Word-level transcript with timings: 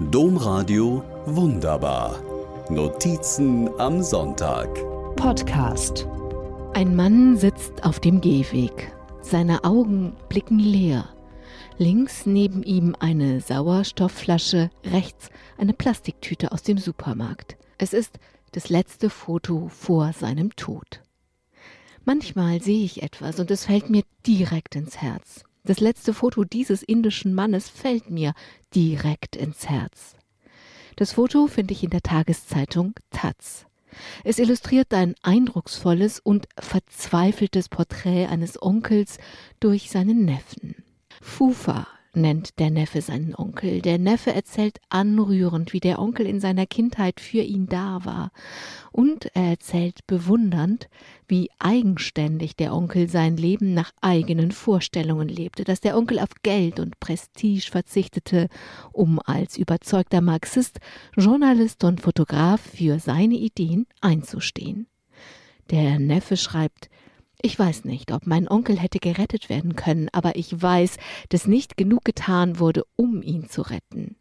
Domradio 0.00 1.02
Wunderbar. 1.26 2.22
Notizen 2.70 3.68
am 3.80 4.00
Sonntag. 4.00 4.68
Podcast. 5.16 6.06
Ein 6.72 6.94
Mann 6.94 7.36
sitzt 7.36 7.82
auf 7.82 7.98
dem 7.98 8.20
Gehweg. 8.20 8.94
Seine 9.22 9.64
Augen 9.64 10.14
blicken 10.28 10.60
leer. 10.60 11.08
Links 11.78 12.26
neben 12.26 12.62
ihm 12.62 12.94
eine 13.00 13.40
Sauerstoffflasche, 13.40 14.70
rechts 14.84 15.30
eine 15.56 15.72
Plastiktüte 15.72 16.52
aus 16.52 16.62
dem 16.62 16.78
Supermarkt. 16.78 17.56
Es 17.76 17.92
ist 17.92 18.20
das 18.52 18.68
letzte 18.68 19.10
Foto 19.10 19.66
vor 19.66 20.12
seinem 20.12 20.54
Tod. 20.54 21.02
Manchmal 22.04 22.62
sehe 22.62 22.84
ich 22.84 23.02
etwas 23.02 23.40
und 23.40 23.50
es 23.50 23.64
fällt 23.64 23.90
mir 23.90 24.04
direkt 24.24 24.76
ins 24.76 24.98
Herz. 24.98 25.42
Das 25.68 25.80
letzte 25.80 26.14
Foto 26.14 26.44
dieses 26.44 26.82
indischen 26.82 27.34
Mannes 27.34 27.68
fällt 27.68 28.08
mir 28.08 28.32
direkt 28.74 29.36
ins 29.36 29.68
Herz. 29.68 30.16
Das 30.96 31.12
Foto 31.12 31.46
finde 31.46 31.74
ich 31.74 31.84
in 31.84 31.90
der 31.90 32.00
Tageszeitung 32.00 32.94
Taz. 33.10 33.66
Es 34.24 34.38
illustriert 34.38 34.94
ein 34.94 35.14
eindrucksvolles 35.20 36.20
und 36.20 36.48
verzweifeltes 36.58 37.68
Porträt 37.68 38.28
eines 38.28 38.62
Onkels 38.62 39.18
durch 39.60 39.90
seinen 39.90 40.24
Neffen. 40.24 40.74
Fufa 41.20 41.86
nennt 42.14 42.58
der 42.58 42.70
Neffe 42.70 43.00
seinen 43.00 43.34
Onkel. 43.34 43.80
Der 43.82 43.98
Neffe 43.98 44.32
erzählt 44.32 44.78
anrührend, 44.88 45.72
wie 45.72 45.80
der 45.80 45.98
Onkel 45.98 46.26
in 46.26 46.40
seiner 46.40 46.66
Kindheit 46.66 47.20
für 47.20 47.42
ihn 47.42 47.66
da 47.66 48.04
war. 48.04 48.30
Und 48.92 49.26
er 49.34 49.50
erzählt 49.50 50.06
bewundernd, 50.06 50.88
wie 51.26 51.50
eigenständig 51.58 52.56
der 52.56 52.74
Onkel 52.74 53.08
sein 53.08 53.36
Leben 53.36 53.74
nach 53.74 53.92
eigenen 54.00 54.52
Vorstellungen 54.52 55.28
lebte, 55.28 55.64
dass 55.64 55.80
der 55.80 55.96
Onkel 55.96 56.18
auf 56.18 56.30
Geld 56.42 56.80
und 56.80 56.98
Prestige 57.00 57.70
verzichtete, 57.70 58.48
um 58.92 59.20
als 59.24 59.58
überzeugter 59.58 60.20
Marxist, 60.20 60.80
Journalist 61.16 61.84
und 61.84 62.00
Fotograf 62.00 62.60
für 62.60 62.98
seine 62.98 63.34
Ideen 63.34 63.86
einzustehen. 64.00 64.86
Der 65.70 65.98
Neffe 65.98 66.36
schreibt, 66.36 66.88
ich 67.40 67.58
weiß 67.58 67.84
nicht, 67.84 68.12
ob 68.12 68.26
mein 68.26 68.48
Onkel 68.48 68.78
hätte 68.78 68.98
gerettet 68.98 69.48
werden 69.48 69.76
können, 69.76 70.08
aber 70.12 70.36
ich 70.36 70.60
weiß, 70.60 70.96
dass 71.28 71.46
nicht 71.46 71.76
genug 71.76 72.04
getan 72.04 72.58
wurde, 72.58 72.84
um 72.96 73.22
ihn 73.22 73.48
zu 73.48 73.62
retten. 73.62 74.16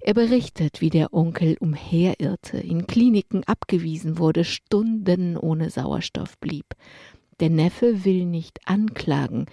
Er 0.00 0.14
berichtet, 0.14 0.80
wie 0.80 0.90
der 0.90 1.12
Onkel 1.12 1.56
umherirrte, 1.58 2.58
in 2.58 2.86
Kliniken 2.86 3.42
abgewiesen 3.44 4.18
wurde, 4.18 4.44
Stunden 4.44 5.36
ohne 5.36 5.70
Sauerstoff 5.70 6.38
blieb. 6.38 6.66
Der 7.40 7.50
Neffe 7.50 8.04
will 8.04 8.24
nicht 8.24 8.60
anklagen. 8.66 9.46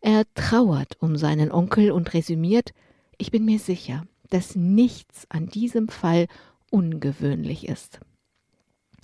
Er 0.00 0.24
trauert 0.34 0.96
um 1.00 1.16
seinen 1.16 1.50
Onkel 1.52 1.92
und 1.92 2.12
resümiert, 2.14 2.72
ich 3.18 3.30
bin 3.30 3.44
mir 3.44 3.58
sicher, 3.58 4.04
dass 4.30 4.56
nichts 4.56 5.26
an 5.28 5.46
diesem 5.46 5.88
Fall 5.88 6.26
ungewöhnlich 6.70 7.68
ist. 7.68 8.00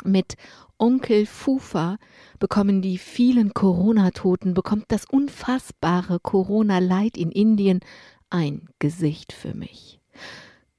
Mit 0.04 0.36
Onkel 0.78 1.26
Fufa 1.26 1.98
bekommen 2.38 2.82
die 2.82 2.98
vielen 2.98 3.52
Corona-Toten, 3.52 4.54
bekommt 4.54 4.86
das 4.88 5.04
unfassbare 5.04 6.20
Corona-Leid 6.20 7.16
in 7.16 7.30
Indien 7.30 7.80
ein 8.30 8.68
Gesicht 8.78 9.32
für 9.32 9.54
mich. 9.54 10.00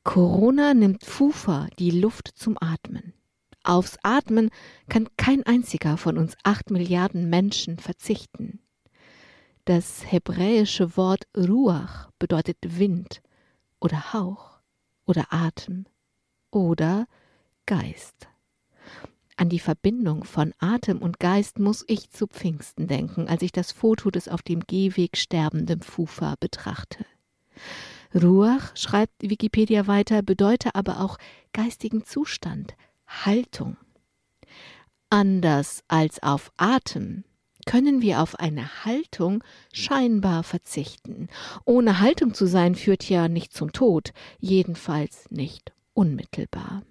Corona 0.03 0.73
nimmt 0.73 1.03
Fufa 1.03 1.67
die 1.77 1.91
Luft 1.91 2.29
zum 2.35 2.57
Atmen. 2.59 3.13
Aufs 3.63 3.97
Atmen 4.03 4.49
kann 4.87 5.07
kein 5.17 5.43
einziger 5.43 5.97
von 5.97 6.17
uns 6.17 6.35
acht 6.43 6.71
Milliarden 6.71 7.29
Menschen 7.29 7.77
verzichten. 7.77 8.61
Das 9.65 10.11
hebräische 10.11 10.97
Wort 10.97 11.27
Ruach 11.37 12.09
bedeutet 12.17 12.57
Wind 12.63 13.21
oder 13.79 14.13
Hauch 14.13 14.59
oder 15.05 15.27
Atem 15.29 15.85
oder 16.49 17.05
Geist. 17.65 18.29
An 19.39 19.47
die 19.47 19.59
Verbindung 19.59 20.25
von 20.25 20.53
Atem 20.59 21.01
und 21.01 21.17
Geist 21.21 21.59
muss 21.59 21.85
ich 21.87 22.09
zu 22.09 22.27
Pfingsten 22.27 22.87
denken, 22.87 23.29
als 23.29 23.41
ich 23.41 23.53
das 23.53 23.71
Foto 23.71 24.11
des 24.11 24.27
auf 24.27 24.41
dem 24.41 24.59
Gehweg 24.59 25.15
sterbenden 25.15 25.81
Fufa 25.81 26.35
betrachte. 26.41 27.05
Ruach, 28.13 28.75
schreibt 28.75 29.13
Wikipedia 29.21 29.87
weiter, 29.87 30.23
bedeute 30.23 30.75
aber 30.75 30.99
auch 30.99 31.17
geistigen 31.53 32.03
Zustand, 32.03 32.75
Haltung. 33.07 33.77
Anders 35.09 35.85
als 35.87 36.21
auf 36.21 36.51
Atem 36.57 37.23
können 37.65 38.01
wir 38.01 38.21
auf 38.21 38.35
eine 38.39 38.83
Haltung 38.83 39.41
scheinbar 39.71 40.43
verzichten. 40.43 41.29
Ohne 41.63 42.01
Haltung 42.01 42.33
zu 42.33 42.45
sein 42.45 42.75
führt 42.75 43.07
ja 43.07 43.29
nicht 43.29 43.53
zum 43.53 43.71
Tod, 43.71 44.11
jedenfalls 44.41 45.31
nicht 45.31 45.71
unmittelbar 45.93 46.83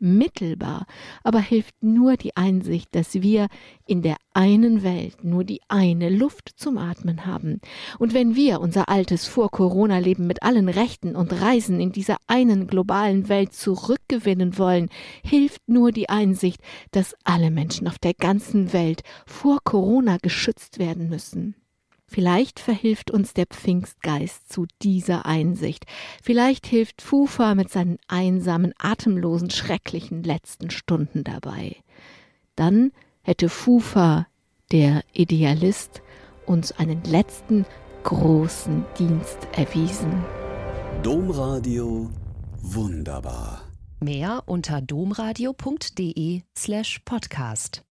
mittelbar, 0.00 0.86
aber 1.22 1.40
hilft 1.40 1.74
nur 1.82 2.16
die 2.16 2.36
Einsicht, 2.36 2.88
dass 2.94 3.14
wir 3.14 3.48
in 3.86 4.02
der 4.02 4.16
einen 4.32 4.82
Welt 4.82 5.22
nur 5.24 5.44
die 5.44 5.60
eine 5.68 6.08
Luft 6.08 6.50
zum 6.56 6.78
Atmen 6.78 7.26
haben. 7.26 7.60
Und 7.98 8.14
wenn 8.14 8.34
wir 8.34 8.60
unser 8.60 8.88
altes 8.88 9.26
Vor-Corona-Leben 9.26 10.26
mit 10.26 10.42
allen 10.42 10.68
Rechten 10.68 11.14
und 11.16 11.32
Reisen 11.40 11.80
in 11.80 11.92
dieser 11.92 12.16
einen 12.26 12.66
globalen 12.66 13.28
Welt 13.28 13.52
zurückgewinnen 13.52 14.58
wollen, 14.58 14.88
hilft 15.22 15.68
nur 15.68 15.92
die 15.92 16.08
Einsicht, 16.08 16.60
dass 16.92 17.14
alle 17.24 17.50
Menschen 17.50 17.86
auf 17.86 17.98
der 17.98 18.14
ganzen 18.14 18.72
Welt 18.72 19.02
vor 19.26 19.58
Corona 19.62 20.16
geschützt 20.20 20.78
werden 20.78 21.08
müssen. 21.08 21.54
Vielleicht 22.12 22.58
verhilft 22.58 23.12
uns 23.12 23.34
der 23.34 23.46
Pfingstgeist 23.46 24.52
zu 24.52 24.66
dieser 24.82 25.26
Einsicht. 25.26 25.86
Vielleicht 26.20 26.66
hilft 26.66 27.02
Fufa 27.02 27.54
mit 27.54 27.70
seinen 27.70 27.98
einsamen, 28.08 28.74
atemlosen, 28.78 29.48
schrecklichen 29.50 30.24
letzten 30.24 30.70
Stunden 30.70 31.22
dabei. 31.22 31.76
Dann 32.56 32.90
hätte 33.22 33.48
Fufa, 33.48 34.26
der 34.72 35.04
Idealist, 35.12 36.02
uns 36.46 36.72
einen 36.72 37.04
letzten 37.04 37.64
großen 38.02 38.84
Dienst 38.98 39.46
erwiesen. 39.52 40.24
Domradio 41.04 42.10
wunderbar. 42.60 43.62
Mehr 44.00 44.42
unter 44.46 44.80
domradio.de 44.80 46.42
slash 46.58 47.02
podcast. 47.04 47.84